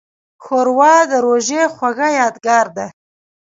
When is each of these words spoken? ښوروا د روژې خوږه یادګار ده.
ښوروا 0.43 0.95
د 1.11 1.13
روژې 1.25 1.63
خوږه 1.75 2.07
یادګار 2.19 2.65
ده. 2.77 2.87